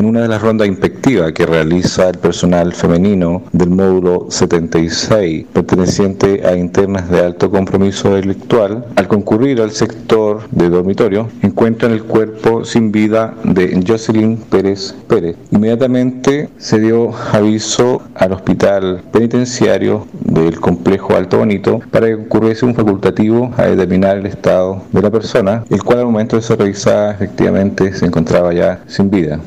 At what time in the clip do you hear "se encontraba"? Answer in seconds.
27.92-28.54